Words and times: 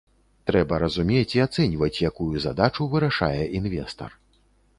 Трэба 0.49 0.77
разумець 0.83 1.33
і 1.35 1.43
ацэньваць, 1.47 2.01
якую 2.09 2.31
задачу 2.47 2.89
вырашае 2.95 3.37
інвестар. 3.61 4.19